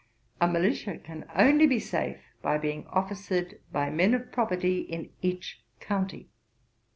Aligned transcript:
A 0.41 0.47
militia 0.47 0.97
can 0.97 1.29
only 1.35 1.67
be 1.67 1.79
safe 1.79 2.17
by 2.41 2.57
being 2.57 2.87
officered 2.87 3.59
by 3.71 3.91
men 3.91 4.15
of 4.15 4.31
property 4.31 4.79
in 4.79 5.11
each 5.21 5.61
county.' 5.79 6.27